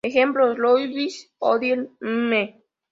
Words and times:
Ejemplos: 0.03 0.57
'Louise 0.57 1.29
Odier', 1.37 1.87
'Mme. 1.99 2.43